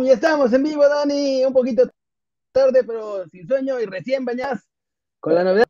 ¡Pum! 0.00 0.06
Ya 0.06 0.14
estamos 0.14 0.50
en 0.54 0.62
vivo, 0.62 0.88
Dani. 0.88 1.44
Un 1.44 1.52
poquito 1.52 1.88
tarde, 2.52 2.82
pero 2.84 3.26
sin 3.28 3.46
sueño 3.46 3.78
y 3.80 3.84
recién 3.84 4.24
bañadas. 4.24 4.66
Con 5.20 5.34
la 5.34 5.44
novedad 5.44 5.66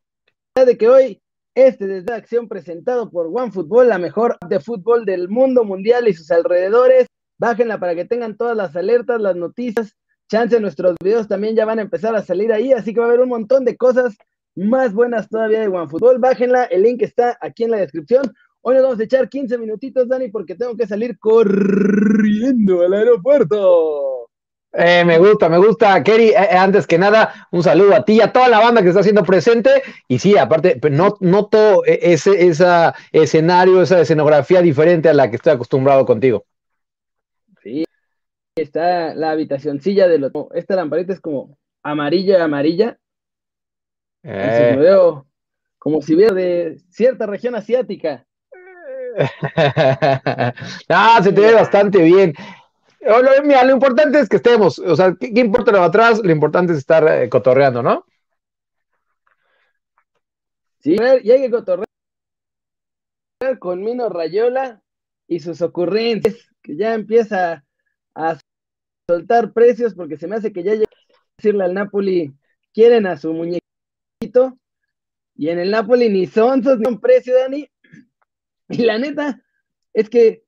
de 0.55 0.79
que 0.79 0.89
hoy, 0.89 1.21
este 1.55 1.87
desde 1.89 2.15
acción 2.15 2.49
presentado 2.49 3.11
por 3.11 3.27
OneFootball, 3.27 3.89
la 3.89 3.99
mejor 3.99 4.37
app 4.41 4.49
de 4.49 4.61
fútbol 4.61 5.05
del 5.05 5.29
mundo 5.29 5.65
mundial 5.65 6.07
y 6.07 6.15
sus 6.15 6.31
alrededores. 6.31 7.07
Bájenla 7.39 7.81
para 7.81 7.97
que 7.97 8.05
tengan 8.05 8.37
todas 8.37 8.57
las 8.57 8.77
alertas, 8.77 9.21
las 9.21 9.35
noticias. 9.35 9.97
Chance, 10.31 10.61
nuestros 10.61 10.95
videos 11.03 11.27
también 11.27 11.57
ya 11.57 11.65
van 11.65 11.81
a 11.81 11.83
empezar 11.83 12.15
a 12.15 12.23
salir 12.23 12.53
ahí, 12.53 12.73
así 12.73 12.95
que 12.95 13.01
va 13.01 13.07
a 13.07 13.09
haber 13.09 13.23
un 13.23 13.31
montón 13.31 13.65
de 13.65 13.77
cosas 13.77 14.17
más 14.55 14.93
buenas 14.93 15.29
todavía 15.29 15.61
de 15.61 15.69
OneFootball. 15.69 16.21
Bájenla, 16.21 16.65
el 16.65 16.83
link 16.83 17.03
está 17.03 17.37
aquí 17.41 17.65
en 17.65 17.73
la 17.73 17.79
descripción. 17.79 18.33
Hoy 18.63 18.75
nos 18.75 18.85
vamos 18.85 19.01
a 19.01 19.05
echar 19.05 19.29
15 19.29 19.59
minutitos, 19.59 20.07
Dani, 20.07 20.29
porque 20.29 20.55
tengo 20.55 20.77
que 20.77 20.87
salir 20.87 21.19
corriendo 21.19 22.83
al 22.83 22.93
aeropuerto. 22.93 24.10
Eh, 24.73 25.05
me 25.05 25.19
gusta, 25.19 25.49
me 25.49 25.59
gusta, 25.59 26.03
Kerry. 26.03 26.29
Eh, 26.29 26.35
eh, 26.37 26.57
antes 26.57 26.87
que 26.87 26.99
nada, 26.99 27.49
un 27.51 27.63
saludo 27.63 27.95
a 27.95 28.05
ti 28.05 28.15
y 28.15 28.21
a 28.21 28.33
toda 28.33 28.49
la 28.49 28.61
banda 28.61 28.83
que 28.83 28.89
está 28.89 29.01
haciendo 29.01 29.25
presente. 29.25 29.83
Y 30.07 30.19
sí, 30.19 30.39
aparte, 30.39 30.81
no 30.91 31.17
noto 31.21 31.85
ese 31.85 32.47
esa 32.47 32.95
escenario, 33.13 33.83
esa 33.83 34.01
escenografía 34.01 34.63
diferente 34.63 35.09
a 35.09 35.15
la 35.15 35.29
que 35.29 35.37
estoy 35.37 35.53
acostumbrado 35.53 36.07
contigo. 36.07 36.45
Sí, 37.63 37.85
está 38.55 39.15
la 39.15 39.33
habitacioncilla 39.33 40.07
de 40.07 40.19
los. 40.19 40.33
Esta 40.55 40.77
lamparita 40.77 41.13
es 41.13 41.21
como 41.21 41.59
amarilla, 41.83 42.45
amarilla. 42.45 42.99
me 44.23 44.77
veo 44.77 45.27
como 45.79 46.01
si 46.01 46.15
viera 46.15 46.35
de 46.35 46.79
cierta 46.91 47.27
región 47.27 47.57
asiática. 47.57 48.25
ah, 50.89 51.21
se 51.23 51.33
te 51.33 51.41
ve 51.41 51.55
bastante 51.55 52.01
bien. 52.03 52.33
Mira, 53.01 53.65
lo 53.65 53.73
importante 53.73 54.21
es 54.21 54.29
que 54.29 54.37
estemos, 54.37 54.79
o 54.79 54.95
sea, 54.95 55.17
¿qué, 55.19 55.33
importa 55.41 55.73
lo 55.73 55.79
de 55.79 55.85
atrás? 55.85 56.21
Lo 56.23 56.31
importante 56.31 56.73
es 56.73 56.79
estar 56.79 57.07
eh, 57.09 57.31
cotorreando, 57.31 57.83
¿no? 57.83 58.05
Sí, 60.81 60.97
y 61.23 61.31
hay 61.31 61.41
que 61.43 61.51
cotorrear 61.51 61.87
con 63.59 63.83
Mino 63.83 64.09
Rayola 64.09 64.83
y 65.27 65.41
sus 65.41 65.63
ocurrencias, 65.63 66.37
que 66.63 66.77
ya 66.77 66.95
empieza 66.95 67.65
a 68.15 68.39
soltar 69.09 69.53
precios 69.53 69.95
porque 69.95 70.17
se 70.17 70.27
me 70.27 70.37
hace 70.37 70.53
que 70.53 70.63
ya 70.63 70.73
llega 70.73 70.85
a 70.85 71.25
decirle 71.39 71.65
al 71.65 71.75
Napoli, 71.75 72.35
quieren 72.73 73.07
a 73.07 73.17
su 73.17 73.33
muñequito, 73.33 74.59
y 75.35 75.49
en 75.49 75.59
el 75.59 75.71
Napoli 75.71 76.11
ni 76.11 76.27
son 76.27 76.63
un 76.87 77.01
precio, 77.01 77.35
Dani, 77.35 77.67
y 78.69 78.83
la 78.83 78.99
neta 78.99 79.43
es 79.95 80.11
que 80.11 80.45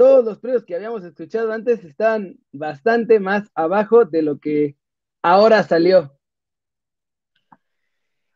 todos 0.00 0.24
los 0.24 0.38
precios 0.38 0.64
que 0.64 0.74
habíamos 0.74 1.04
escuchado 1.04 1.52
antes 1.52 1.84
están 1.84 2.38
bastante 2.52 3.20
más 3.20 3.50
abajo 3.54 4.06
de 4.06 4.22
lo 4.22 4.38
que 4.38 4.74
ahora 5.20 5.62
salió. 5.62 6.16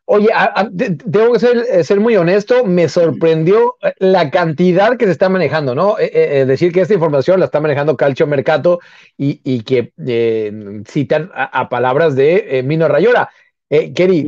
Oye, 0.05 0.29
tengo 1.11 1.33
que 1.33 1.39
ser, 1.39 1.83
ser, 1.83 1.99
muy 1.99 2.17
honesto, 2.17 2.65
me 2.65 2.87
sorprendió 2.87 3.77
la 3.97 4.29
cantidad 4.29 4.95
que 4.95 5.05
se 5.05 5.11
está 5.13 5.27
manejando, 5.27 5.73
¿no? 5.73 5.97
Es 5.97 6.09
eh, 6.09 6.41
eh, 6.41 6.45
decir 6.45 6.71
que 6.71 6.81
esta 6.81 6.93
información 6.93 7.39
la 7.39 7.47
está 7.47 7.59
manejando 7.59 7.97
Calcio 7.97 8.27
Mercato 8.27 8.79
y, 9.17 9.63
que 9.63 9.91
eh, 10.05 10.83
citan 10.87 11.31
a, 11.33 11.67
palabras 11.67 12.15
de 12.15 12.61
Mino 12.63 12.87
Rayola. 12.87 13.27
Kerry, 13.67 14.21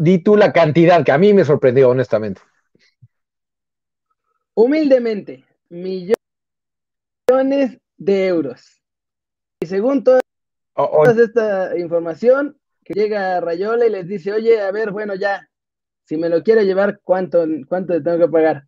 di, 0.00 0.18
tú 0.20 0.34
la 0.34 0.50
cantidad 0.50 1.04
que 1.04 1.12
a 1.12 1.18
mí 1.18 1.34
me 1.34 1.44
sorprendió, 1.44 1.90
honestamente. 1.90 2.40
Humildemente, 4.54 5.44
millones 7.34 7.78
de 7.96 8.26
euros. 8.26 8.82
Y 9.60 9.66
según 9.66 10.04
toda 10.04 10.20
esta 11.16 11.78
información, 11.78 12.58
que 12.84 12.94
llega 12.94 13.40
Rayola 13.40 13.86
y 13.86 13.90
les 13.90 14.06
dice, 14.06 14.32
oye, 14.32 14.60
a 14.60 14.70
ver, 14.70 14.90
bueno, 14.90 15.14
ya, 15.14 15.48
si 16.04 16.16
me 16.16 16.28
lo 16.28 16.42
quiere 16.42 16.64
llevar, 16.64 17.00
¿cuánto, 17.02 17.44
cuánto 17.68 17.94
le 17.94 18.02
tengo 18.02 18.18
que 18.18 18.28
pagar? 18.28 18.64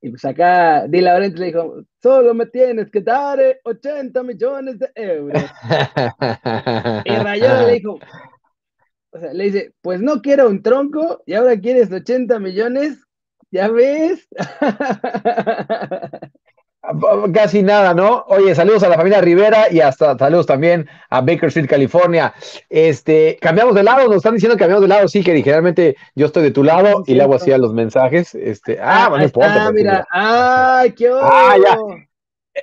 Y 0.00 0.10
pues 0.10 0.24
acá 0.24 0.86
Di 0.88 1.00
Laurenti 1.00 1.38
le 1.38 1.46
dijo, 1.46 1.84
solo 2.02 2.34
me 2.34 2.46
tienes 2.46 2.90
que 2.90 3.02
dar 3.02 3.38
80 3.62 4.22
millones 4.22 4.78
de 4.78 4.90
euros. 4.96 5.42
y 7.04 7.10
Rayola 7.10 7.66
le 7.66 7.72
dijo, 7.74 7.98
o 9.10 9.18
sea, 9.18 9.32
le 9.32 9.44
dice, 9.44 9.74
pues 9.80 10.00
no 10.00 10.22
quiero 10.22 10.48
un 10.48 10.62
tronco 10.62 11.22
y 11.26 11.34
ahora 11.34 11.60
quieres 11.60 11.92
80 11.92 12.38
millones, 12.40 12.98
¿Ya 13.52 13.68
ves? 13.68 14.26
Casi 17.32 17.62
nada, 17.62 17.94
¿no? 17.94 18.24
Oye, 18.28 18.54
saludos 18.54 18.82
a 18.82 18.88
la 18.88 18.96
familia 18.96 19.20
Rivera 19.20 19.66
y 19.70 19.80
hasta 19.80 20.16
saludos 20.16 20.46
también 20.46 20.88
a 21.10 21.20
Bakersfield, 21.20 21.68
California. 21.68 22.34
Este, 22.68 23.38
cambiamos 23.40 23.74
de 23.74 23.82
lado, 23.82 24.06
nos 24.06 24.16
están 24.16 24.34
diciendo 24.34 24.56
que 24.56 24.60
cambiamos 24.60 24.82
de 24.82 24.88
lado, 24.88 25.08
sí, 25.08 25.22
que 25.22 25.34
generalmente 25.42 25.96
yo 26.14 26.26
estoy 26.26 26.42
de 26.42 26.50
tu 26.50 26.64
lado 26.64 27.04
y 27.06 27.14
le 27.14 27.22
hago 27.22 27.34
así 27.34 27.52
a 27.52 27.58
los 27.58 27.72
mensajes. 27.72 28.34
Este, 28.34 28.78
ah, 28.80 29.08
bueno, 29.08 29.26
no 29.26 29.42
Ah, 29.42 29.70
mira, 29.72 30.06
ay, 30.10 30.92
qué 30.92 31.10
Ah, 31.12 31.56
ya. 31.62 31.78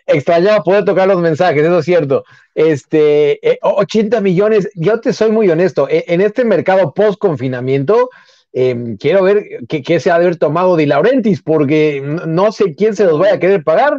Extrañaba 0.06 0.63
poder 0.63 0.85
tocar 0.85 1.07
los 1.07 1.19
mensajes, 1.19 1.63
eso 1.63 1.79
es 1.79 1.85
cierto. 1.85 2.23
Este, 2.53 3.40
80 3.61 4.17
eh, 4.17 4.22
millones, 4.22 4.69
yo 4.75 5.00
te 5.00 5.13
soy 5.13 5.31
muy 5.31 5.50
honesto, 5.50 5.90
e, 5.90 6.06
en 6.07 6.22
este 6.22 6.46
mercado 6.46 6.94
post 6.94 7.17
confinamiento, 7.17 8.09
Em, 8.51 8.97
quiero 8.97 9.23
ver 9.23 9.46
qué, 9.67 10.00
se 10.00 10.09
ha 10.09 10.17
de 10.17 10.25
haber 10.25 10.38
tomado 10.38 10.75
Di 10.75 10.85
Laurentiis, 10.85 11.41
porque 11.41 12.01
no 12.25 12.51
sé 12.51 12.73
quién 12.75 12.96
se 12.96 13.06
los 13.06 13.19
vaya 13.19 13.35
a 13.35 13.40
querer 13.40 13.63
pagar. 13.63 13.97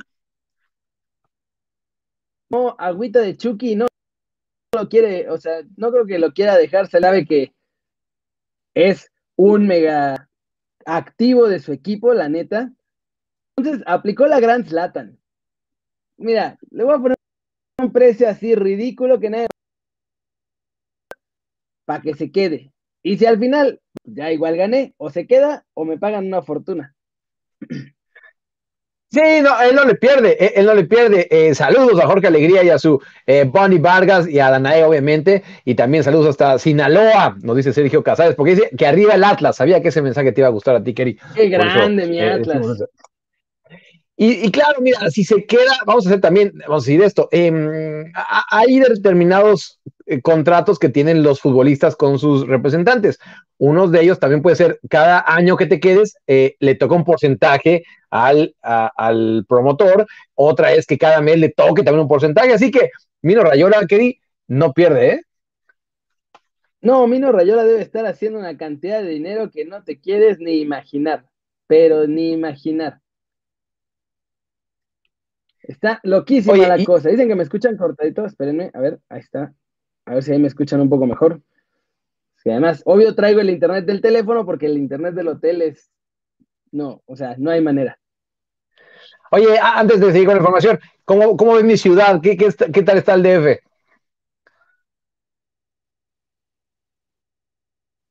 No, 2.51 2.75
agüita 2.79 3.21
de 3.21 3.37
Chucky 3.37 3.77
no, 3.77 3.87
lo 4.75 4.89
quiere, 4.89 5.31
o 5.31 5.39
sea, 5.39 5.63
no 5.77 5.91
creo 5.91 6.07
que 6.07 6.19
lo 6.19 6.33
quiera 6.33 6.57
dejar, 6.57 6.89
se 6.89 7.01
sabe 7.01 7.25
que 7.25 7.55
es 8.75 9.11
un 9.37 9.67
mega 9.67 10.29
activo 10.85 11.49
de 11.49 11.61
su 11.61 11.73
equipo, 11.73 12.13
la 12.13 12.29
neta. 12.29 12.73
Entonces 13.57 13.83
aplicó 13.87 14.27
la 14.27 14.41
gran 14.41 14.67
Slatan. 14.67 15.19
Mira, 16.17 16.59
le 16.71 16.85
voy 16.85 16.95
a 16.95 16.99
poner 16.99 17.17
un 17.79 17.93
precio 17.93 18.29
así 18.29 18.55
ridículo 18.55 19.21
que 19.21 19.31
nadie 19.31 19.47
para 21.85 22.03
que 22.03 22.15
se 22.15 22.31
quede. 22.31 22.73
Y 23.03 23.17
si 23.17 23.27
al 23.27 23.39
final 23.39 23.81
ya 24.05 24.31
igual 24.31 24.57
gané, 24.57 24.95
o 24.97 25.11
se 25.11 25.27
queda 25.27 25.67
o 25.75 25.85
me 25.85 25.99
pagan 25.99 26.27
una 26.27 26.43
fortuna. 26.43 26.95
Sí, 29.13 29.21
no, 29.43 29.61
él 29.61 29.75
no 29.75 29.85
le 29.85 29.97
pierde, 29.97 30.37
él, 30.55 30.67
no 30.67 30.75
le 30.75 30.85
pierde. 30.85 31.27
Eh, 31.31 31.53
saludos 31.53 32.01
a 32.01 32.07
Jorge 32.07 32.29
Alegría 32.29 32.63
y 32.63 32.69
a 32.69 32.79
su 32.79 33.03
eh, 33.27 33.45
Bonnie 33.45 33.81
Vargas 33.81 34.29
y 34.29 34.39
a 34.39 34.51
Danae, 34.51 34.85
obviamente. 34.85 35.43
Y 35.65 35.75
también 35.75 36.05
saludos 36.05 36.29
hasta 36.29 36.61
Sinaloa, 36.61 37.37
nos 37.43 37.57
dice 37.57 37.73
Sergio 37.73 38.05
Casares, 38.05 38.37
porque 38.37 38.55
dice 38.55 38.71
que 38.77 38.87
arriba 38.87 39.15
el 39.15 39.25
Atlas. 39.25 39.57
Sabía 39.57 39.83
que 39.83 39.89
ese 39.89 40.01
mensaje 40.01 40.31
te 40.31 40.43
iba 40.43 40.49
a 40.49 40.53
gustar 40.53 40.77
a 40.77 40.85
ti, 40.85 40.95
Kerry. 40.95 41.19
Qué 41.35 41.49
grande, 41.49 42.07
mi 42.07 42.21
eh, 42.21 42.31
Atlas. 42.31 42.85
Y, 44.23 44.51
claro, 44.51 44.83
mira, 44.83 45.11
si 45.11 45.25
se 45.25 45.47
queda, 45.47 45.73
vamos 45.87 46.05
a 46.05 46.11
hacer 46.11 46.21
también, 46.21 46.53
vamos 46.69 46.85
a 46.85 46.87
decir 46.87 47.03
esto, 47.03 47.27
em, 47.33 48.13
hay 48.51 48.79
determinados 48.79 49.81
eh, 50.11 50.21
contratos 50.21 50.79
que 50.79 50.89
tienen 50.89 51.23
los 51.23 51.41
futbolistas 51.41 51.97
con 51.97 52.19
sus 52.19 52.47
representantes. 52.47 53.19
Uno 53.59 53.89
de 53.89 54.03
ellos 54.03 54.19
también 54.19 54.43
puede 54.43 54.57
ser, 54.57 54.81
cada 54.89 55.25
año 55.27 55.57
que 55.57 55.67
te 55.67 55.81
quedes, 55.81 56.17
eh, 56.27 56.57
le 56.59 56.75
toca 56.75 56.97
un 56.97 57.05
porcentaje 57.05 57.85
al, 58.11 58.55
al 58.61 59.47
promotor, 59.49 60.07
otra 60.35 60.73
es 60.73 60.87
que 60.87 60.99
cada 60.99 61.21
mes 61.21 61.39
le 61.39 61.51
toque 61.51 61.83
también 61.83 62.03
un 62.03 62.09
porcentaje, 62.09 62.53
así 62.53 62.71
que 62.71 62.91
Mino 63.23 63.43
Rayola, 63.43 63.87
Keri, 63.87 64.21
no 64.49 64.73
pierde, 64.73 65.09
¿eh? 65.09 65.23
No, 66.83 67.07
Mino 67.07 67.31
Rayola 67.31 67.65
debe 67.65 67.83
estar 67.83 68.07
haciendo 68.07 68.39
una 68.39 68.57
cantidad 68.57 69.03
de 69.03 69.11
dinero 69.11 69.51
que 69.51 69.65
no 69.65 69.85
te 69.85 70.01
quieres 70.01 70.39
ni 70.41 70.61
imaginar, 70.61 71.27
pero 71.67 72.07
ni 72.07 72.33
imaginar. 72.33 73.01
Está 75.63 76.01
loquísima 76.03 76.57
la 76.57 76.83
cosa. 76.85 77.11
Dicen 77.11 77.29
que 77.29 77.37
me 77.37 77.45
escuchan 77.45 77.77
cortadito. 77.77 78.25
Espérenme, 78.25 78.71
a 78.75 78.81
ver, 78.81 78.99
ahí 79.09 79.21
está. 79.21 79.55
A 80.11 80.15
ver 80.15 80.25
si 80.25 80.33
ahí 80.33 80.41
me 80.41 80.49
escuchan 80.49 80.81
un 80.81 80.89
poco 80.89 81.07
mejor. 81.07 81.41
Sí, 82.43 82.51
además, 82.51 82.83
obvio 82.85 83.15
traigo 83.15 83.41
el 83.41 83.51
internet 83.51 83.85
del 83.85 84.01
teléfono 84.01 84.45
porque 84.45 84.67
el 84.67 84.77
internet 84.77 85.15
del 85.15 85.29
hotel 85.29 85.63
es. 85.63 85.89
No, 86.73 87.01
o 87.07 87.15
sea, 87.15 87.37
no 87.39 87.53
hay 87.53 87.61
manera. 87.61 87.97
Oye, 89.31 89.57
antes 89.63 90.01
de 90.01 90.11
seguir 90.11 90.27
con 90.27 90.35
la 90.35 90.41
información, 90.41 90.81
¿cómo, 91.05 91.37
cómo 91.37 91.55
ves 91.55 91.63
mi 91.63 91.77
ciudad? 91.77 92.21
¿Qué, 92.21 92.37
qué, 92.37 92.49
qué 92.73 92.83
tal 92.83 92.99
está 92.99 93.15
el 93.15 93.23
DF? 93.23 93.61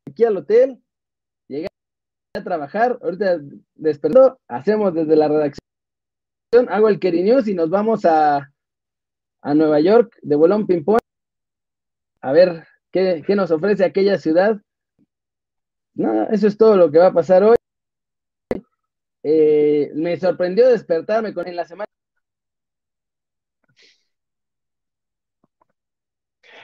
Aquí 0.09 0.23
al 0.23 0.37
hotel, 0.37 0.81
llegué 1.49 1.67
a 2.33 2.43
trabajar, 2.45 2.97
ahorita 3.01 3.39
despertó, 3.75 4.39
hacemos 4.47 4.93
desde 4.93 5.17
la 5.17 5.27
redacción 5.27 5.59
hago 6.69 6.87
el 6.87 6.99
Keri 6.99 7.23
News 7.23 7.47
y 7.49 7.53
nos 7.53 7.69
vamos 7.69 8.05
a, 8.05 8.49
Nueva 9.43 9.81
York 9.81 10.17
de 10.21 10.35
bolón 10.37 10.65
ping-pong. 10.65 10.98
A 12.21 12.31
ver 12.31 12.67
qué, 12.91 13.23
nos 13.35 13.51
ofrece 13.51 13.85
aquella 13.85 14.17
ciudad. 14.17 14.57
No, 15.93 16.23
eso 16.29 16.47
es 16.47 16.57
todo 16.57 16.75
lo 16.75 16.91
que 16.91 16.99
va 16.99 17.07
a 17.07 17.13
pasar 17.13 17.43
hoy. 17.43 17.55
Eh, 19.23 19.91
me 19.95 20.17
sorprendió 20.17 20.69
despertarme 20.69 21.33
con 21.33 21.47
en 21.47 21.55
la 21.55 21.65
semana. 21.65 21.85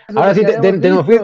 Ahora 0.08 0.36
sí, 0.36 0.46
te, 0.46 0.60
te, 0.60 0.90
nos 0.90 1.06
fui. 1.06 1.20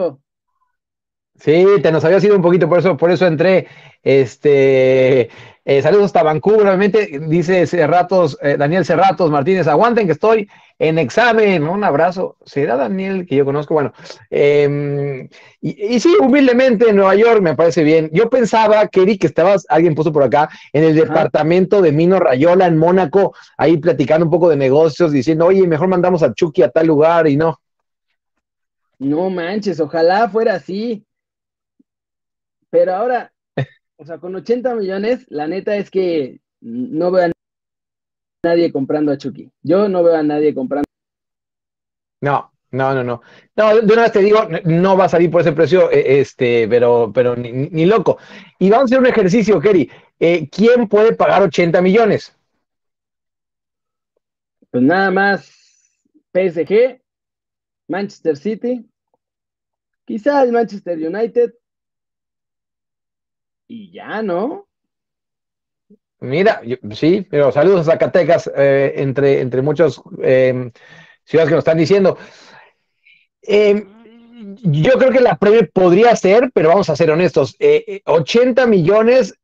Sí, 1.38 1.66
te 1.82 1.90
nos 1.90 2.04
había 2.04 2.20
sido 2.20 2.36
un 2.36 2.42
poquito, 2.42 2.68
por 2.68 2.78
eso, 2.78 2.96
por 2.96 3.10
eso 3.10 3.26
entré. 3.26 3.66
Este, 4.02 5.30
eh, 5.64 5.82
saludos 5.82 6.06
hasta 6.06 6.22
Vancouver, 6.22 6.66
obviamente, 6.66 7.20
dice 7.26 7.66
Cerratos, 7.66 8.36
eh, 8.42 8.56
Daniel 8.56 8.84
Cerratos 8.84 9.30
Martínez, 9.30 9.66
aguanten 9.66 10.06
que 10.06 10.12
estoy 10.12 10.48
en 10.82 10.98
examen, 10.98 11.68
un 11.68 11.84
abrazo. 11.84 12.36
¿Será 12.44 12.76
Daniel 12.76 13.24
que 13.24 13.36
yo 13.36 13.44
conozco? 13.44 13.72
Bueno, 13.72 13.92
em, 14.30 15.28
y, 15.60 16.00
sí, 16.00 16.16
humildemente 16.20 16.88
en 16.88 16.96
Nueva 16.96 17.14
York 17.14 17.40
me 17.40 17.54
parece 17.54 17.84
bien. 17.84 18.10
Yo 18.12 18.28
pensaba, 18.28 18.88
Kerry, 18.88 19.16
que 19.16 19.28
estabas, 19.28 19.64
alguien 19.68 19.94
puso 19.94 20.12
por 20.12 20.24
acá, 20.24 20.50
en 20.72 20.82
el 20.82 20.96
departamento 20.96 21.80
de 21.82 21.92
Mino 21.92 22.18
Rayola 22.18 22.66
en 22.66 22.78
Mónaco, 22.78 23.32
ahí 23.56 23.76
platicando 23.76 24.26
un 24.26 24.32
poco 24.32 24.48
de 24.48 24.56
negocios, 24.56 25.12
diciendo, 25.12 25.46
oye, 25.46 25.68
mejor 25.68 25.86
mandamos 25.86 26.24
a 26.24 26.34
Chucky 26.34 26.62
a 26.62 26.70
tal 26.70 26.88
lugar 26.88 27.28
y 27.28 27.36
no. 27.36 27.60
No 28.98 29.30
manches, 29.30 29.78
ojalá 29.78 30.28
fuera 30.28 30.54
así. 30.54 31.06
Pero 32.70 32.96
ahora, 32.96 33.32
o 33.98 34.04
sea, 34.04 34.18
con 34.18 34.34
80 34.34 34.74
millones, 34.74 35.26
la 35.28 35.46
neta 35.46 35.76
es 35.76 35.92
que 35.92 36.40
no 36.60 37.12
veo 37.12 37.26
a 37.26 37.31
nadie 38.42 38.72
comprando 38.72 39.12
a 39.12 39.16
Chucky. 39.16 39.50
Yo 39.62 39.88
no 39.88 40.02
veo 40.02 40.16
a 40.16 40.22
nadie 40.22 40.54
comprando. 40.54 40.84
No, 42.20 42.52
no, 42.70 42.94
no, 42.94 43.04
no. 43.04 43.22
No, 43.56 43.80
de 43.80 43.92
una 43.92 44.02
vez 44.02 44.12
te 44.12 44.20
digo, 44.20 44.48
no 44.64 44.96
va 44.96 45.04
a 45.04 45.08
salir 45.08 45.30
por 45.30 45.40
ese 45.40 45.52
precio, 45.52 45.90
e, 45.90 46.20
este, 46.20 46.66
pero, 46.68 47.12
pero 47.14 47.36
ni, 47.36 47.86
loco. 47.86 48.18
Y 48.58 48.70
vamos 48.70 48.84
a 48.84 48.86
hacer 48.86 48.98
un 48.98 49.06
ejercicio, 49.06 49.60
Kerry. 49.60 49.90
Eh, 50.18 50.48
¿Quién 50.50 50.88
puede 50.88 51.14
pagar 51.14 51.42
80 51.42 51.80
millones? 51.80 52.36
Pues 54.70 54.82
nada 54.82 55.10
más 55.10 56.00
PSG, 56.32 57.00
Manchester 57.88 58.36
City, 58.36 58.88
quizá 60.04 60.42
el 60.42 60.52
Manchester 60.52 60.98
United 60.98 61.54
y 63.68 63.92
ya, 63.92 64.22
¿no? 64.22 64.66
Mira, 66.22 66.62
sí, 66.92 67.26
pero 67.28 67.50
saludos 67.50 67.80
a 67.80 67.92
Zacatecas, 67.92 68.50
eh, 68.56 68.94
entre, 68.96 69.40
entre 69.40 69.60
muchas 69.60 70.00
em, 70.22 70.70
ciudades 71.24 71.48
que 71.48 71.54
nos 71.54 71.62
están 71.62 71.78
diciendo. 71.78 72.16
Em, 73.42 73.86
yo 74.62 74.92
creo 74.98 75.10
que 75.10 75.20
la 75.20 75.36
Premier 75.36 75.70
podría 75.70 76.14
ser, 76.16 76.50
pero 76.54 76.68
vamos 76.68 76.88
a 76.90 76.96
ser 76.96 77.10
honestos, 77.10 77.56
80 78.04 78.62
eh, 78.62 78.66
millones 78.66 79.34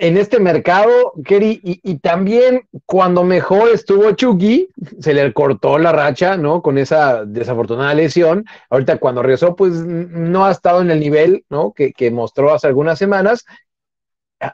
en 0.00 0.16
este 0.16 0.40
mercado, 0.40 1.12
Kerry, 1.26 1.60
y, 1.62 1.98
también 1.98 2.62
cuando 2.86 3.22
mejor 3.22 3.68
estuvo 3.68 4.10
Chucky, 4.12 4.68
se 4.98 5.12
le 5.12 5.30
cortó 5.34 5.78
la 5.78 5.92
racha, 5.92 6.38
¿no? 6.38 6.62
Con 6.62 6.78
esa 6.78 7.26
desafortunada 7.26 7.92
lesión. 7.92 8.46
Ahorita 8.70 8.96
cuando 8.96 9.22
regresó, 9.22 9.54
pues 9.54 9.74
no 9.74 10.46
ha 10.46 10.52
estado 10.52 10.80
en 10.80 10.90
el 10.90 11.00
nivel, 11.00 11.44
¿no? 11.50 11.74
Que, 11.74 12.10
mostró 12.10 12.54
hace 12.54 12.66
algunas 12.66 12.98
semanas. 12.98 13.44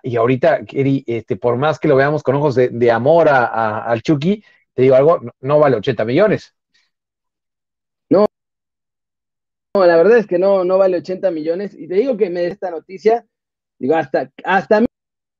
Y 0.02 0.16
ahorita, 0.16 0.64
Kerry, 0.64 1.04
este, 1.06 1.36
por 1.36 1.56
más 1.56 1.78
que 1.78 1.88
lo 1.88 1.96
veamos 1.96 2.22
con 2.22 2.34
ojos 2.34 2.54
de, 2.54 2.90
amor 2.90 3.28
a, 3.28 3.84
al 3.84 4.02
Chucky, 4.02 4.42
te 4.74 4.82
digo 4.82 4.94
algo, 4.94 5.20
no, 5.40 5.58
vale 5.58 5.76
80 5.76 6.04
millones. 6.04 6.54
No, 8.10 8.26
no, 9.74 9.86
la 9.86 9.96
verdad 9.96 10.18
es 10.18 10.26
que 10.26 10.38
no, 10.38 10.64
no 10.64 10.78
vale 10.78 10.98
80 10.98 11.30
millones. 11.30 11.74
Y 11.74 11.88
te 11.88 11.94
digo 11.94 12.16
que 12.16 12.30
me 12.30 12.40
dé 12.40 12.48
esta 12.48 12.70
noticia, 12.70 13.26
digo, 13.78 13.94
hasta, 13.94 14.30
hasta 14.44 14.84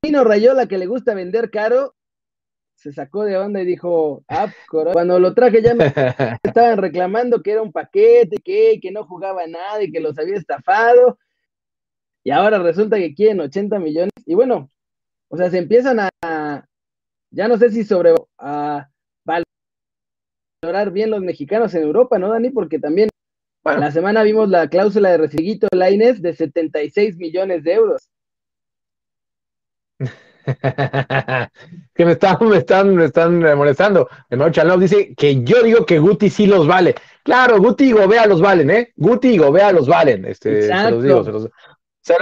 Pino 0.01 0.25
Rayola, 0.25 0.67
que 0.67 0.79
le 0.79 0.87
gusta 0.87 1.15
vender 1.15 1.51
caro, 1.51 1.95
se 2.77 2.93
sacó 2.93 3.25
de 3.25 3.37
onda 3.37 3.61
y 3.63 3.67
dijo, 3.67 4.23
ah, 4.29 4.53
cuando 4.69 5.19
lo 5.19 5.35
traje 5.35 5.63
ya 5.63 5.75
me 5.75 5.87
estaban 6.43 6.79
reclamando 6.79 7.43
que 7.43 7.53
era 7.53 7.63
un 7.63 7.73
paquete, 7.73 8.37
que, 8.45 8.79
que 8.81 8.93
no 8.93 9.05
jugaba 9.05 9.47
nada 9.47 9.83
y 9.83 9.91
que 9.91 10.01
los 10.01 10.19
había 10.19 10.37
estafado. 10.37 11.19
Y 12.27 12.33
ahora 12.33 12.59
resulta 12.59 12.97
que 12.97 13.15
quieren 13.15 13.39
80 13.39 13.79
millones. 13.79 14.11
Y 14.27 14.35
bueno, 14.35 14.69
o 15.29 15.37
sea, 15.37 15.49
se 15.49 15.59
empiezan 15.59 16.01
a, 16.01 16.67
ya 17.31 17.47
no 17.47 17.57
sé 17.57 17.71
si 17.71 17.85
sobre 17.85 18.17
a 18.37 18.89
valorar 20.61 20.91
bien 20.91 21.13
los 21.13 21.21
mexicanos 21.21 21.73
en 21.75 21.85
Europa, 21.85 22.19
¿no, 22.19 22.31
Dani? 22.31 22.51
Porque 22.51 22.81
también 22.81 23.11
la 23.63 23.93
semana 23.93 24.25
vimos 24.25 24.49
la 24.49 24.69
cláusula 24.69 25.11
de 25.11 25.19
Reciguito 25.19 25.69
Laines 25.71 26.21
de 26.21 26.35
76 26.35 27.17
millones 27.17 27.63
de 27.63 27.73
euros. 27.75 28.09
que 31.95 32.05
me 32.05 32.11
están, 32.11 32.39
me 32.49 32.57
están, 32.57 32.93
me 32.93 33.05
están 33.05 33.39
molestando. 33.57 34.09
Dice 34.81 35.15
que 35.15 35.45
yo 35.45 35.63
digo 35.63 35.87
que 35.87 36.01
Guti 36.01 36.29
sí 36.29 36.49
los 36.49 36.67
vale. 36.67 36.97
Claro, 37.23 37.61
Guti 37.61 37.85
y 37.85 37.93
Gobea 37.93 38.27
los 38.27 38.41
valen, 38.41 38.71
¿eh? 38.71 38.93
Guti 38.97 39.29
y 39.29 39.39
Gobea 39.39 39.71
los 39.71 39.87
valen. 39.87 40.25
Este, 40.25 40.63
se 40.63 40.91
los 40.91 41.05
digo, 41.05 41.23
se 41.23 41.31
los, 41.31 41.51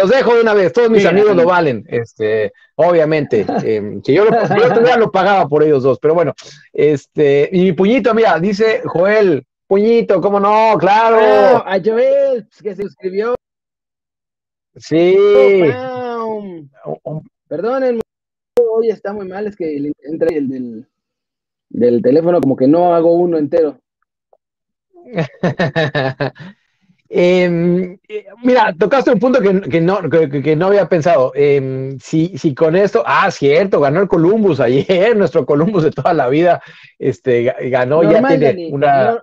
dejo 0.08 0.34
de 0.34 0.40
una 0.40 0.54
vez. 0.54 0.72
Todos 0.72 0.90
mis 0.90 1.04
amigos 1.06 1.36
lo 1.36 1.44
valen. 1.44 1.84
Este, 1.88 2.52
obviamente. 2.76 3.46
Em, 3.62 4.00
que 4.02 4.14
yo, 4.14 4.24
lo, 4.24 4.30
yo 4.86 4.96
lo 4.96 5.10
pagaba 5.10 5.48
por 5.48 5.62
ellos 5.62 5.82
dos, 5.82 5.98
pero 5.98 6.14
bueno. 6.14 6.34
Este, 6.72 7.48
y 7.52 7.62
mi 7.62 7.72
puñito, 7.72 8.14
mira, 8.14 8.38
dice 8.38 8.82
Joel, 8.84 9.46
puñito, 9.66 10.20
¿cómo 10.20 10.40
no? 10.40 10.76
Claro. 10.78 11.62
Ah, 11.64 11.74
a 11.74 11.80
Joel, 11.82 12.48
que 12.62 12.74
se 12.74 12.82
suscribió. 12.82 13.34
Sí. 14.76 15.16
Perdonen, 17.48 18.00
hoy 18.60 18.88
está 18.88 19.12
muy 19.12 19.28
mal, 19.28 19.46
es 19.46 19.56
que 19.56 19.92
entra 20.02 20.28
el 20.34 20.86
del, 21.68 22.02
teléfono 22.02 22.40
como 22.40 22.56
que 22.56 22.66
no 22.66 22.94
hago 22.94 23.12
uno 23.14 23.38
entero. 23.38 23.78
Em, 27.16 27.96
eh, 28.08 28.26
mira, 28.42 28.74
tocaste 28.76 29.12
un 29.12 29.20
punto 29.20 29.40
que, 29.40 29.80
no, 29.80 30.00
que, 30.10 30.56
no 30.56 30.66
había 30.66 30.88
pensado. 30.88 31.30
Em, 31.36 31.96
si, 32.00 32.36
si, 32.36 32.56
con 32.56 32.74
esto, 32.74 33.04
ah, 33.06 33.30
cierto, 33.30 33.78
ganó 33.78 34.02
el 34.02 34.08
Columbus 34.08 34.58
ayer, 34.60 35.16
nuestro 35.16 35.46
Columbus 35.46 35.84
de 35.84 35.92
toda 35.92 36.12
la 36.12 36.28
vida, 36.28 36.60
este, 36.98 37.54
ganó, 37.70 38.02
ya 38.02 38.20
tiene 38.26 38.68
una. 38.72 39.20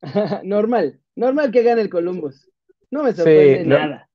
normal, 0.42 1.00
normal 1.14 1.50
que 1.50 1.62
gane 1.64 1.82
el 1.82 1.90
Columbus. 1.90 2.50
No 2.90 3.02
me 3.02 3.12
sorprende 3.12 3.66
nada. 3.66 4.08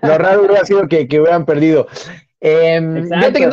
Lo 0.00 0.16
raro 0.16 0.44
hubiera 0.44 0.64
sido 0.64 0.88
que, 0.88 1.06
hubieran 1.20 1.44
perdido. 1.44 1.88
Em, 2.40 3.06
que 3.06 3.50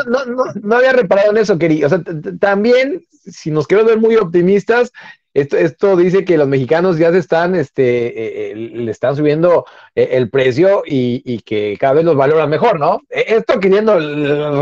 no, 0.62 0.76
había 0.78 0.94
reparado 0.94 1.32
en 1.32 1.38
eso, 1.40 1.58
querido. 1.60 1.88
O 1.88 1.90
sea, 1.90 2.02
también, 2.40 3.06
si 3.10 3.52
nos 3.52 3.68
queremos 3.68 3.92
ver 3.92 4.00
muy 4.00 4.16
optimistas, 4.16 4.94
esto, 5.34 5.58
esto 5.58 5.96
dice 5.96 6.24
que 6.24 6.38
los 6.38 6.48
mexicanos 6.48 6.98
ya 6.98 7.12
se 7.12 7.18
están, 7.18 7.56
este, 7.56 8.52
eh, 8.52 8.56
le 8.56 8.92
están 8.92 9.16
subiendo 9.16 9.66
eh, 9.96 10.10
el 10.12 10.30
precio 10.30 10.84
y, 10.86 11.40
que 11.40 11.76
cada 11.80 11.94
vez 11.94 12.06
los 12.06 12.16
valoran 12.16 12.50
mejor, 12.50 12.80
¿no? 12.80 13.02
E, 13.10 13.26
esto 13.36 13.60
queriendo, 13.60 13.98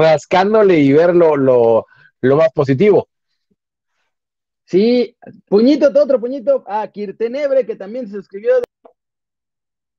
rascándole 0.02 0.80
y 0.80 0.94
ver 0.94 1.14
lo, 1.14 1.86
más 2.22 2.52
positivo. 2.54 3.10
Sí, 4.64 5.18
puñito, 5.48 5.90
otro 5.90 6.20
puñito 6.20 6.64
a 6.66 6.88
Kirtenebre, 6.88 7.66
que 7.66 7.76
también 7.76 8.08
se 8.08 8.14
suscribió. 8.14 8.54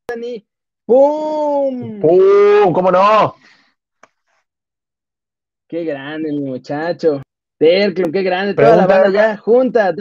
Dani, 0.09 0.47
¡Pum! 0.87 2.01
¡Pum! 2.01 2.73
¿Cómo 2.73 2.91
no? 2.91 3.35
Qué 5.69 5.85
grande 5.85 6.31
el 6.31 6.41
muchacho. 6.41 7.23
Terclo, 7.59 8.11
qué 8.11 8.23
grande. 8.23 8.55
Toda 8.55 8.77
la 8.77 8.87
banda 8.87 9.11
ya 9.11 9.37
junta, 9.37 9.95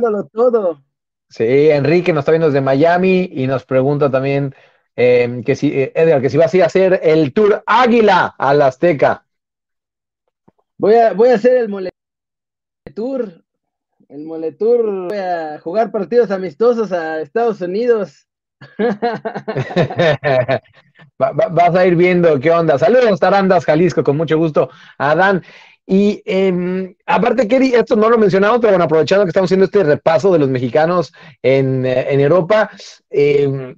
dándolo 0.00 0.28
todo. 0.32 0.82
Sí, 1.28 1.70
Enrique 1.70 2.12
nos 2.12 2.22
está 2.22 2.32
viendo 2.32 2.48
desde 2.48 2.60
Miami 2.60 3.30
y 3.32 3.46
nos 3.46 3.64
pregunta 3.64 4.10
también 4.10 4.54
em, 4.96 5.44
que 5.44 5.54
si, 5.54 5.68
eh, 5.68 5.92
Edgar, 5.94 6.20
que 6.20 6.30
si 6.30 6.36
va 6.36 6.44
a 6.44 6.66
hacer 6.66 7.00
el 7.02 7.32
Tour 7.32 7.62
Águila 7.66 8.34
a 8.36 8.54
la 8.54 8.66
Azteca. 8.66 9.24
Voy 10.76 10.94
a, 10.94 11.12
voy 11.12 11.28
a 11.28 11.34
hacer 11.34 11.56
el 11.58 11.68
Mole 11.68 11.90
Tour. 12.94 13.44
El 14.08 14.24
Mole 14.24 14.52
Tour. 14.52 15.08
Voy 15.08 15.18
a 15.18 15.60
jugar 15.60 15.92
partidos 15.92 16.30
amistosos 16.30 16.90
a 16.90 17.20
Estados 17.20 17.60
Unidos. 17.60 18.26
vas 21.18 21.74
a 21.74 21.86
ir 21.86 21.96
viendo 21.96 22.40
qué 22.40 22.50
onda. 22.50 22.78
Saludos, 22.78 23.20
Tarandas, 23.20 23.64
Jalisco, 23.64 24.02
con 24.02 24.16
mucho 24.16 24.36
gusto, 24.38 24.70
Adán. 24.98 25.42
Y 25.92 26.22
em, 26.24 26.94
aparte, 27.04 27.48
Kerry, 27.48 27.74
esto 27.74 27.96
no 27.96 28.08
lo 28.08 28.16
mencionamos, 28.16 28.60
pero 28.60 28.70
bueno, 28.74 28.84
aprovechando 28.84 29.24
que 29.24 29.30
estamos 29.30 29.48
haciendo 29.48 29.64
este 29.64 29.82
repaso 29.82 30.32
de 30.32 30.38
los 30.38 30.48
mexicanos 30.48 31.12
en, 31.42 31.84
eh, 31.84 32.06
Europa, 32.12 32.70
em, 33.10 33.74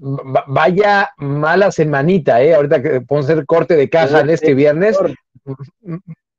vaya 0.46 1.08
mala 1.16 1.72
semanita, 1.72 2.42
¿eh? 2.42 2.54
Ahorita 2.54 2.82
que 2.82 3.00
podemos 3.00 3.30
hacer 3.30 3.46
corte 3.46 3.76
de 3.76 3.88
caja 3.88 4.20
en 4.20 4.28
este 4.28 4.52
viernes. 4.52 4.98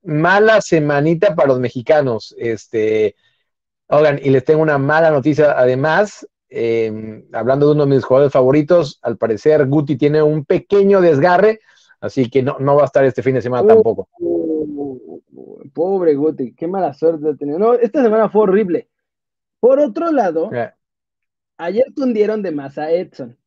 Mala 0.03 0.61
semanita 0.61 1.33
para 1.33 1.47
los 1.47 1.59
mexicanos. 1.59 2.35
Este, 2.37 3.15
oigan, 3.87 4.19
y 4.21 4.29
les 4.29 4.43
tengo 4.43 4.61
una 4.61 4.77
mala 4.77 5.09
noticia 5.09 5.57
además. 5.57 6.27
Em, 6.49 7.25
hablando 7.33 7.65
de 7.65 7.71
uno 7.71 7.87
de 7.87 7.95
mis 7.95 8.05
jugadores 8.05 8.31
favoritos, 8.31 8.99
al 9.01 9.17
parecer 9.17 9.65
Guti 9.65 9.95
tiene 9.95 10.21
un 10.21 10.45
pequeño 10.45 11.01
desgarre, 11.01 11.61
así 11.99 12.29
que 12.29 12.43
no, 12.43 12.57
no 12.59 12.75
va 12.75 12.83
a 12.83 12.85
estar 12.85 13.03
este 13.05 13.23
fin 13.23 13.33
de 13.33 13.41
semana 13.41 13.67
tampoco. 13.67 14.07
Pobre 15.69 16.15
Guti, 16.15 16.53
qué 16.55 16.67
mala 16.67 16.93
suerte 16.93 17.29
ha 17.29 17.35
tenido. 17.35 17.59
No, 17.59 17.73
esta 17.73 18.03
semana 18.03 18.29
fue 18.29 18.43
horrible. 18.43 18.89
Por 19.59 19.79
otro 19.79 20.11
lado, 20.11 20.51
ayer 21.57 21.85
tundieron 21.95 22.41
de 22.41 22.51
más 22.51 22.77
a 22.77 22.91
Edson. 22.91 23.37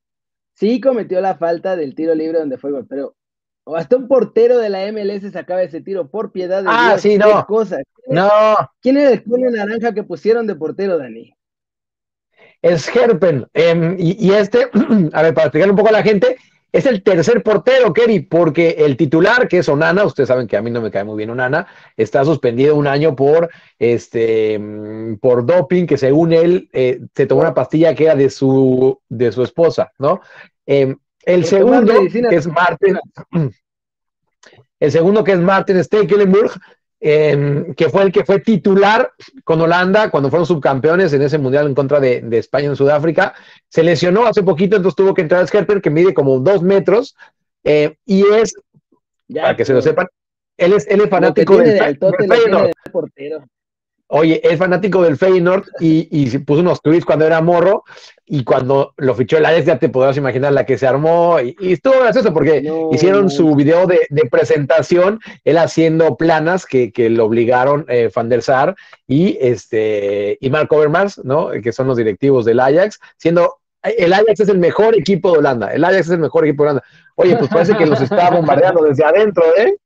Sí 0.55 0.81
cometió 0.81 1.21
la 1.21 1.37
falta 1.37 1.77
del 1.77 1.95
tiro 1.95 2.15
libre 2.15 2.39
donde 2.39 2.57
fue 2.57 2.71
gol, 2.71 2.87
pero 2.89 3.15
hasta 3.67 3.97
un 3.97 4.09
portero 4.09 4.59
de 4.59 4.71
la 4.71 4.91
MLS 4.93 5.31
sacaba 5.33 5.63
ese 5.63 5.81
tiro 5.81 6.09
por 6.09 6.33
piedad 6.33 6.63
de 6.63 6.69
ah, 6.71 6.97
sí, 6.99 7.19
no. 7.19 7.45
Cosa. 7.47 7.79
no. 8.07 8.31
¿Quién 8.81 8.97
era 8.97 9.11
el 9.11 9.25
culo 9.25 9.51
naranja 9.51 9.93
que 9.93 10.05
pusieron 10.05 10.47
de 10.47 10.55
portero, 10.55 10.97
Dani? 10.99 11.37
Es 12.63 12.89
Herpen. 12.95 13.47
Em, 13.53 13.97
y, 13.99 14.33
este, 14.33 14.71
a 15.13 15.23
ver, 15.23 15.35
para 15.35 15.47
explicarle 15.47 15.73
un 15.73 15.77
poco 15.77 15.89
a 15.89 15.93
la 15.93 16.03
gente, 16.03 16.37
es 16.77 16.87
el 16.87 17.03
tercer 17.03 17.43
portero, 17.43 17.93
Kerry, 17.93 18.21
porque 18.21 18.77
el 18.79 18.97
titular, 18.97 19.49
que 19.49 19.59
es 19.59 19.69
Onana, 19.69 20.05
ustedes 20.05 20.29
saben 20.29 20.47
que 20.47 20.57
a 20.57 20.63
mí 20.63 20.71
no 20.71 20.83
me 20.83 20.91
cae 20.91 21.05
muy 21.05 21.17
bien 21.17 21.31
Onana, 21.31 21.67
está 21.97 22.25
suspendido 22.25 22.77
un 22.77 22.87
año 22.87 23.17
por, 23.17 23.51
este, 23.79 24.59
mm, 24.59 25.17
por 25.17 25.47
doping, 25.47 25.87
que 25.87 25.97
según 25.97 26.33
él 26.33 26.69
eh, 26.73 27.01
se 27.15 27.27
tomó 27.27 27.41
una 27.41 27.55
pastilla 27.55 27.95
que 27.95 28.05
era 28.05 28.15
de 28.15 28.29
su, 28.29 29.01
de 29.09 29.33
su 29.33 29.43
esposa, 29.43 29.91
¿no? 29.99 30.21
Em, 30.67 30.97
el 31.25 31.47
segundo, 31.47 31.95
que 32.11 32.37
es 32.37 32.47
Martin, 32.47 32.99
el 34.81 34.93
segundo 34.93 35.25
que 35.25 35.33
es 35.33 35.39
Martin 35.39 35.83
Stekelenburg, 35.83 36.53
que 36.99 37.89
fue 37.91 38.03
el 38.03 38.13
que 38.13 38.25
fue 38.25 38.41
titular 38.41 39.13
con 39.45 39.61
Holanda 39.61 40.11
cuando 40.11 40.31
fueron 40.31 40.47
subcampeones 40.47 41.13
en 41.13 41.23
ese 41.23 41.39
mundial 41.39 41.67
en 41.67 41.75
contra 41.75 42.01
de, 42.01 42.25
España 42.33 42.67
en 42.67 42.77
Sudáfrica. 42.77 43.35
Se 43.69 43.83
lesionó 43.83 44.27
hace 44.27 44.43
poquito, 44.43 44.77
entonces 44.77 44.97
tuvo 44.97 45.15
que 45.15 45.23
entrar 45.23 45.43
a 45.43 45.47
Skerper, 45.47 45.83
que 45.83 45.91
mide 45.91 46.15
como 46.15 46.39
dos 46.41 46.63
metros, 46.63 47.17
eh, 47.65 47.97
y 48.05 48.25
es, 48.27 48.55
para 49.33 49.57
que 49.57 49.65
se 49.65 49.73
lo 49.73 49.83
sepan, 49.83 50.07
él 50.57 50.73
es, 50.73 50.87
él 50.89 51.03
es 51.03 51.11
fanático 51.11 51.59
del, 51.59 51.99
de 51.99 52.73
portero. 52.91 53.45
Oye, 54.09 54.41
es 54.45 54.59
fanático 54.59 55.03
del 55.03 55.17
Feyenoord 55.17 55.65
y, 55.81 56.09
y 56.11 56.39
puso 56.39 56.61
unos 56.61 56.81
tweets 56.81 57.05
cuando 57.05 57.27
era 57.27 57.41
morro 57.41 57.83
y 58.25 58.45
cuando 58.45 58.93
lo 58.97 59.15
fichó 59.15 59.39
el 59.39 59.47
Ajax 59.47 59.65
ya 59.65 59.79
te 59.79 59.89
podrás 59.89 60.17
imaginar 60.17 60.53
la 60.53 60.65
que 60.65 60.79
se 60.79 60.87
armó 60.87 61.39
y, 61.41 61.57
estuvo 61.73 62.01
gracioso 62.01 62.33
porque 62.33 62.71
hicieron 62.93 63.31
su 63.31 63.55
video 63.57 63.87
de, 63.87 64.07
presentación, 64.31 65.21
él 65.45 65.59
haciendo 65.59 66.17
planas 66.17 66.67
que, 66.67 66.93
lo 67.11 67.25
obligaron 67.25 67.85
eh, 67.89 68.11
Van 68.15 68.29
der 68.29 68.43
Sar 68.43 68.77
y, 69.09 69.39
este, 69.41 70.39
y 70.41 70.51
Mark 70.51 70.73
Overmars, 70.73 71.25
¿no? 71.25 71.51
que 71.63 71.73
son 71.73 71.89
los 71.89 71.97
directivos 71.97 72.45
del 72.45 72.61
Ajax, 72.61 73.01
siendo 73.17 73.59
el 73.83 74.13
Ajax 74.13 74.41
es 74.41 74.49
el 74.49 74.59
mejor 74.59 74.97
equipo 74.97 75.33
de 75.33 75.39
Holanda, 75.39 75.73
el 75.73 75.85
Ajax 75.85 76.07
es 76.07 76.11
el 76.11 76.19
mejor 76.19 76.45
equipo 76.45 76.65
de 76.65 76.71
Holanda. 76.71 76.85
Oye, 77.17 77.37
pues 77.37 77.51
parece 77.51 77.77
que 77.77 77.87
los 77.87 78.01
está 78.01 78.31
bombardeando 78.31 78.83
desde 78.83 79.05
adentro, 79.05 79.45
¿eh? 79.57 79.77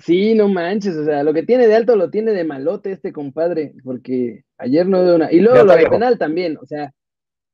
Sí, 0.00 0.34
no 0.34 0.48
manches, 0.48 0.96
o 0.96 1.04
sea, 1.04 1.22
lo 1.22 1.32
que 1.32 1.42
tiene 1.42 1.66
de 1.66 1.74
alto 1.74 1.96
lo 1.96 2.10
tiene 2.10 2.32
de 2.32 2.44
malote 2.44 2.92
este 2.92 3.12
compadre, 3.12 3.74
porque 3.84 4.44
ayer 4.56 4.86
no 4.86 5.04
dio 5.04 5.16
una. 5.16 5.32
Y 5.32 5.40
luego 5.40 5.64
lo 5.64 5.74
del 5.74 5.88
penal 5.88 6.18
también, 6.18 6.56
o 6.58 6.66
sea, 6.66 6.92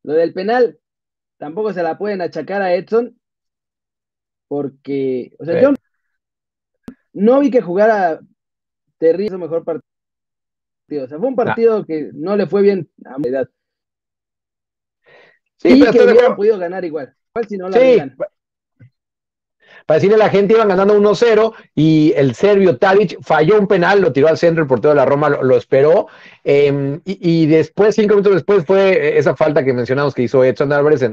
lo 0.03 0.15
del 0.15 0.33
penal 0.33 0.79
tampoco 1.39 1.73
se 1.73 1.83
la 1.83 1.97
pueden 1.97 2.21
achacar 2.21 2.63
a 2.63 2.75
Edson, 2.75 3.19
porque, 4.49 5.35
o 5.39 5.45
sea, 5.45 5.61
yo 5.61 5.75
no 7.13 7.41
vi 7.41 7.51
que 7.51 7.61
jugara 7.61 8.21
terrible 8.99 9.31
su 9.31 9.39
mejor 9.39 9.65
partido. 9.65 11.05
O 11.05 11.09
sea, 11.09 11.19
fue 11.19 11.29
un 11.29 11.37
partido 11.37 11.85
que 11.85 12.11
no 12.13 12.37
le 12.37 12.47
fue 12.47 12.63
bien 12.63 12.89
a 13.05 13.19
mi 13.19 13.29
edad. 13.29 13.49
Sí, 15.57 15.83
y 15.83 15.91
que 15.91 16.03
hubieran 16.03 16.37
podido 16.37 16.59
ganar 16.59 16.85
igual. 16.85 17.15
Igual 17.35 17.49
si 17.49 17.57
no 17.57 17.69
la 17.69 17.79
sí, 17.79 17.99
para 19.87 19.97
decirle 19.97 20.17
a 20.17 20.27
la 20.27 20.31
gente, 20.31 20.55
iban 20.55 20.69
ganando 20.69 20.99
1-0 20.99 21.53
y 21.75 22.13
el 22.17 22.35
serbio 22.35 22.79
Tadic 22.79 23.19
falló 23.23 23.59
un 23.59 23.67
penal, 23.67 24.01
lo 24.01 24.13
tiró 24.13 24.29
al 24.29 24.39
centro, 24.39 24.63
el 24.63 24.69
portero 24.69 24.91
de 24.91 24.97
la 24.97 25.05
Roma 25.05 25.29
lo, 25.29 25.57
esperó. 25.57 26.07
Em, 26.43 27.01
y, 27.05 27.47
después, 27.47 27.95
cinco 27.95 28.15
minutos 28.15 28.35
después, 28.35 28.65
fue 28.65 29.19
esa 29.19 29.37
falta 29.37 29.65
que 29.65 29.73
mencionamos 29.73 30.15
que 30.15 30.23
hizo 30.23 30.43
Edson 30.43 30.73
Álvarez 30.73 31.05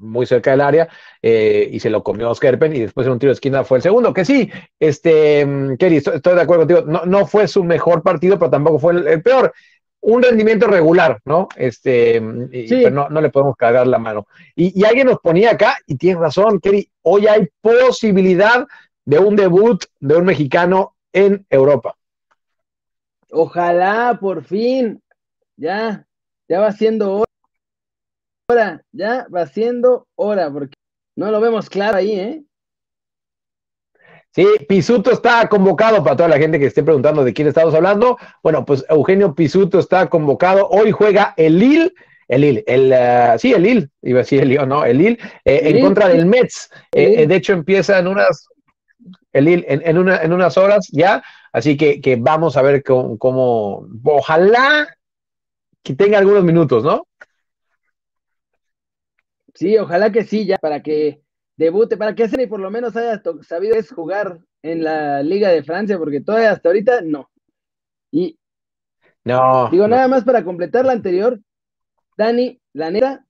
muy 0.00 0.26
cerca 0.26 0.50
del 0.50 0.60
área 0.60 0.88
eh, 1.22 1.68
y 1.70 1.80
se 1.80 1.90
lo 1.90 2.02
comió 2.02 2.34
Skerpen 2.34 2.74
y 2.74 2.80
después 2.80 3.06
en 3.06 3.14
un 3.14 3.18
tiro 3.18 3.30
de 3.30 3.34
esquina 3.34 3.64
fue 3.64 3.78
el 3.78 3.82
segundo. 3.82 4.12
Que 4.12 4.24
sí, 4.24 4.50
este, 4.78 5.40
em, 5.40 5.76
Kerry, 5.76 5.96
estoy, 5.96 6.34
de 6.34 6.40
acuerdo 6.40 6.66
contigo, 6.66 6.82
no, 6.86 7.06
no, 7.06 7.26
fue 7.26 7.48
su 7.48 7.64
mejor 7.64 8.02
partido, 8.02 8.38
pero 8.38 8.50
tampoco 8.50 8.78
fue 8.78 8.92
el 8.92 9.22
peor 9.22 9.52
un 10.02 10.22
rendimiento 10.22 10.66
regular, 10.66 11.20
¿no? 11.24 11.48
Este, 11.56 12.20
no, 12.20 13.08
no, 13.08 13.20
le 13.20 13.30
podemos 13.30 13.56
cargar 13.56 13.86
la 13.86 13.98
mano. 13.98 14.26
Y, 14.54 14.84
alguien 14.84 15.06
nos 15.06 15.20
ponía 15.20 15.52
acá, 15.52 15.76
y 15.86 15.96
tiene 15.96 16.20
razón, 16.20 16.60
Kerry, 16.60 16.90
hoy 17.02 17.26
hay 17.26 17.48
posibilidad 17.60 18.66
de 19.04 19.18
un 19.18 19.36
debut 19.36 19.84
de 19.98 20.16
un 20.16 20.24
mexicano 20.24 20.96
en 21.12 21.46
Europa. 21.50 21.96
Ojalá, 23.30 24.18
por 24.20 24.44
fin, 24.44 25.02
ya, 25.56 26.06
ya 26.48 26.60
va 26.60 26.72
siendo 26.72 27.24
hora, 28.48 28.82
ya 28.92 29.26
va 29.34 29.46
siendo 29.46 30.06
hora, 30.16 30.50
porque 30.50 30.74
no 31.16 31.30
lo 31.30 31.40
vemos 31.40 31.68
claro 31.68 31.98
ahí, 31.98 32.12
¿eh? 32.12 32.44
Sí, 34.32 34.46
Pisuto 34.68 35.10
está 35.10 35.48
convocado 35.48 36.04
para 36.04 36.16
toda 36.16 36.28
la 36.28 36.38
gente 36.38 36.60
que 36.60 36.66
esté 36.66 36.84
preguntando 36.84 37.24
de 37.24 37.34
quién 37.34 37.48
estamos 37.48 37.74
hablando. 37.74 38.16
Bueno, 38.42 38.64
pues 38.64 38.84
Eugenio 38.88 39.34
Pisuto 39.34 39.80
está 39.80 40.08
convocado. 40.08 40.68
Hoy 40.68 40.92
juega 40.92 41.34
el 41.36 41.58
Lille, 41.58 41.92
el 42.28 42.40
Lille, 42.42 42.64
el, 42.68 42.92
uh, 42.92 43.38
sí, 43.38 43.52
el 43.52 43.62
Lille, 43.64 43.88
iba 44.02 44.20
a 44.20 44.22
decir 44.22 44.40
el 44.40 44.50
Lille, 44.50 44.66
no, 44.66 44.84
el 44.84 44.98
Lille, 44.98 45.18
eh, 45.44 45.60
en 45.64 45.80
contra 45.80 46.08
del 46.08 46.26
Mets. 46.26 46.70
Eh, 46.92 47.26
de 47.26 47.34
hecho, 47.34 47.54
empieza 47.54 47.98
en 47.98 48.06
unas, 48.06 48.48
el 49.32 49.46
Lille, 49.46 49.66
en, 49.68 49.98
una, 49.98 50.22
en 50.22 50.32
unas 50.32 50.56
horas 50.56 50.88
ya. 50.92 51.24
Así 51.52 51.76
que, 51.76 52.00
que 52.00 52.14
vamos 52.14 52.56
a 52.56 52.62
ver 52.62 52.84
cómo, 52.84 53.18
cómo, 53.18 53.88
ojalá 54.04 54.96
que 55.82 55.94
tenga 55.94 56.18
algunos 56.18 56.44
minutos, 56.44 56.84
¿no? 56.84 57.08
Sí, 59.54 59.76
ojalá 59.76 60.12
que 60.12 60.22
sí, 60.22 60.46
ya, 60.46 60.56
para 60.58 60.80
que 60.80 61.20
debute, 61.60 61.98
para 61.98 62.14
que 62.14 62.24
y 62.24 62.46
por 62.46 62.58
lo 62.58 62.70
menos 62.70 62.96
haya 62.96 63.22
sabido 63.42 63.76
es 63.76 63.92
jugar 63.92 64.40
en 64.62 64.82
la 64.82 65.22
Liga 65.22 65.50
de 65.50 65.62
Francia, 65.62 65.98
porque 65.98 66.22
todavía 66.22 66.52
hasta 66.52 66.70
ahorita 66.70 67.02
no. 67.02 67.30
Y 68.10 68.38
no. 69.24 69.68
Digo, 69.70 69.86
nada 69.86 70.08
más 70.08 70.24
para 70.24 70.42
completar 70.42 70.86
la 70.86 70.92
anterior, 70.92 71.38
Dani, 72.16 72.58
la 72.72 72.90
neta, 72.90 73.26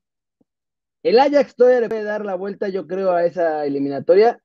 el 1.03 1.19
Ajax 1.19 1.57
todavía 1.57 1.81
le 1.81 1.89
puede 1.89 2.05
dar 2.05 2.25
la 2.25 2.37
vuelta, 2.37 2.69
yo 2.69 2.87
creo, 2.87 3.11
a 3.11 3.25
esa 3.25 3.67
eliminatoria. 3.67 4.41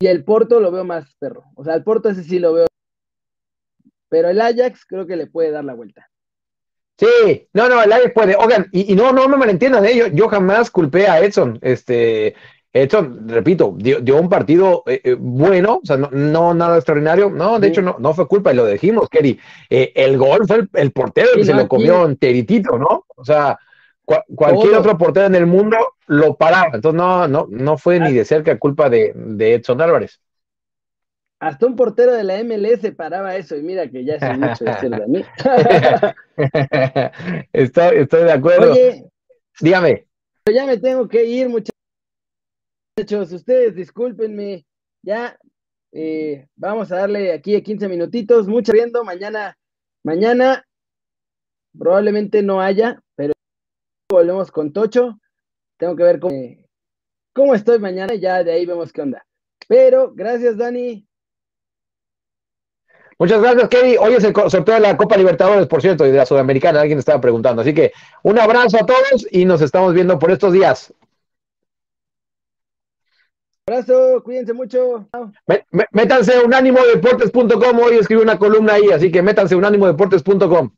Y 0.00 0.08
el 0.08 0.24
Porto 0.24 0.58
lo 0.58 0.72
veo 0.72 0.84
más 0.84 1.14
perro. 1.20 1.44
O 1.54 1.62
sea, 1.62 1.74
el 1.74 1.84
Porto 1.84 2.08
ese 2.08 2.24
sí 2.24 2.40
lo 2.40 2.52
veo. 2.52 2.66
Pero 4.08 4.28
el 4.28 4.40
Ajax 4.40 4.84
creo 4.86 5.06
que 5.06 5.14
le 5.14 5.28
puede 5.28 5.52
dar 5.52 5.64
la 5.64 5.74
vuelta. 5.74 6.09
Sí, 7.00 7.48
no, 7.54 7.66
no, 7.66 7.82
el 7.82 7.90
Ajax 7.90 8.12
puede. 8.12 8.36
Oigan, 8.36 8.66
y, 8.72 8.94
no, 8.94 9.10
no 9.10 9.26
me 9.26 9.38
malentiendan, 9.38 9.86
¿eh? 9.86 9.96
yo, 9.96 10.08
yo 10.08 10.28
jamás 10.28 10.70
culpé 10.70 11.06
a 11.06 11.20
Edson. 11.20 11.58
Este, 11.62 12.34
Edson, 12.74 13.26
repito, 13.26 13.74
dio, 13.78 14.16
un 14.16 14.28
partido 14.28 14.82
eh, 14.86 15.00
eh, 15.02 15.16
bueno, 15.18 15.80
o 15.82 15.86
sea, 15.86 15.96
no, 15.96 16.52
nada 16.52 16.76
extraordinario. 16.76 17.30
No, 17.30 17.58
de 17.58 17.68
hecho, 17.68 17.80
no, 17.80 17.96
no 17.98 18.12
fue 18.12 18.28
culpa, 18.28 18.52
y 18.52 18.56
lo 18.56 18.66
dijimos, 18.66 19.08
Kerry. 19.08 19.40
Eh, 19.70 19.92
el 19.94 20.18
gol 20.18 20.46
fue 20.46 20.68
el, 20.74 20.92
portero 20.92 21.30
que 21.36 21.44
se 21.44 21.54
lo 21.54 21.66
comió 21.66 22.04
enteritito, 22.04 22.78
¿no? 22.78 23.06
O 23.16 23.24
sea, 23.24 23.58
cualquier 24.04 24.74
otro 24.74 24.98
portero 24.98 25.24
en 25.24 25.36
el 25.36 25.46
mundo 25.46 25.78
lo 26.06 26.34
paraba. 26.34 26.72
Entonces, 26.74 26.98
no, 26.98 27.26
no, 27.26 27.46
no 27.48 27.78
fue 27.78 27.98
ni 27.98 28.12
de 28.12 28.26
cerca 28.26 28.58
culpa 28.58 28.90
de, 28.90 29.12
de 29.14 29.54
Edson 29.54 29.80
Álvarez. 29.80 30.20
Hasta 31.40 31.66
un 31.66 31.74
portero 31.74 32.12
de 32.12 32.22
la 32.22 32.44
MLS 32.44 32.94
paraba 32.94 33.34
eso, 33.34 33.56
y 33.56 33.62
mira 33.62 33.88
que 33.88 34.04
ya 34.04 34.16
es 34.16 34.38
mucho 34.38 34.64
decir 34.64 34.90
de 34.90 35.06
mí. 35.06 35.24
estoy, 37.54 37.96
estoy 37.96 38.24
de 38.24 38.32
acuerdo. 38.32 38.72
Oye, 38.72 39.10
dígame. 39.58 40.06
Ya 40.52 40.66
me 40.66 40.76
tengo 40.76 41.08
que 41.08 41.24
ir, 41.24 41.48
muchachos. 41.48 41.72
Ustedes 43.32 43.74
discúlpenme. 43.74 44.66
Ya 45.02 45.38
eh, 45.92 46.46
vamos 46.56 46.92
a 46.92 46.96
darle 46.96 47.32
aquí 47.32 47.62
15 47.62 47.88
minutitos, 47.88 48.46
mucho 48.46 48.72
viendo. 48.72 49.02
Mañana, 49.02 49.56
mañana 50.04 50.66
probablemente 51.78 52.42
no 52.42 52.60
haya, 52.60 53.02
pero 53.16 53.32
volvemos 54.10 54.50
con 54.50 54.74
Tocho. 54.74 55.18
Tengo 55.78 55.96
que 55.96 56.02
ver 56.02 56.20
cómo, 56.20 56.36
cómo 57.32 57.54
estoy 57.54 57.78
mañana 57.78 58.12
y 58.12 58.20
ya 58.20 58.44
de 58.44 58.52
ahí 58.52 58.66
vemos 58.66 58.92
qué 58.92 59.00
onda. 59.00 59.26
Pero 59.66 60.12
gracias, 60.14 60.58
Dani. 60.58 61.08
Muchas 63.20 63.42
gracias, 63.42 63.68
Kevin. 63.68 63.96
Hoy 64.00 64.14
es 64.14 64.24
el 64.24 64.34
sorteo 64.34 64.76
de 64.76 64.80
la 64.80 64.96
Copa 64.96 65.14
Libertadores, 65.18 65.66
por 65.66 65.82
cierto, 65.82 66.06
y 66.06 66.10
de 66.10 66.16
la 66.16 66.24
Sudamericana. 66.24 66.80
Alguien 66.80 66.98
estaba 66.98 67.20
preguntando. 67.20 67.60
Así 67.60 67.74
que 67.74 67.92
un 68.22 68.38
abrazo 68.38 68.78
a 68.80 68.86
todos 68.86 69.26
y 69.30 69.44
nos 69.44 69.60
estamos 69.60 69.92
viendo 69.92 70.18
por 70.18 70.30
estos 70.30 70.54
días. 70.54 70.94
Abrazo, 73.66 74.22
cuídense 74.24 74.54
mucho. 74.54 75.06
Métanse 75.92 76.34
a 76.34 76.40
unánimodeportes.com. 76.44 77.78
Hoy 77.80 77.98
escribí 77.98 78.22
una 78.22 78.38
columna 78.38 78.72
ahí, 78.72 78.90
así 78.90 79.12
que 79.12 79.20
métanse 79.20 79.54
a 79.54 79.58
unánimodeportes.com. 79.58 80.70